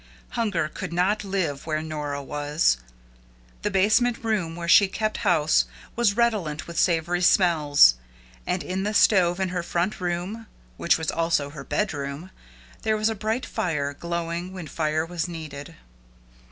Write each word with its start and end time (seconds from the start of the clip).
Hunger 0.29 0.67
could 0.67 0.91
not 0.91 1.23
live 1.23 1.67
where 1.67 1.83
Nora 1.83 2.23
was. 2.23 2.77
The 3.61 3.69
basement 3.69 4.23
room 4.23 4.55
where 4.55 4.67
she 4.67 4.87
kept 4.87 5.17
house 5.17 5.65
was 5.95 6.17
redolent 6.17 6.65
with 6.65 6.79
savory 6.79 7.21
smells; 7.21 7.93
and 8.47 8.63
in 8.63 8.81
the 8.81 8.95
stove 8.95 9.39
in 9.39 9.49
her 9.49 9.61
front 9.61 10.01
room 10.01 10.47
which 10.75 10.97
was 10.97 11.11
also 11.11 11.51
her 11.51 11.63
bedroom 11.63 12.31
there 12.81 12.97
was 12.97 13.09
a 13.09 13.13
bright 13.13 13.45
fire 13.45 13.93
glowing 13.93 14.53
when 14.53 14.65
fire 14.65 15.05
was 15.05 15.27
needed. 15.27 15.75